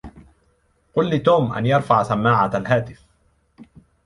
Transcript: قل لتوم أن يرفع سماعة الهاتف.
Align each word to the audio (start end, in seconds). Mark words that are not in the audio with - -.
قل 0.93 1.09
لتوم 1.09 1.53
أن 1.53 1.65
يرفع 1.65 2.03
سماعة 2.03 2.51
الهاتف. 2.57 3.05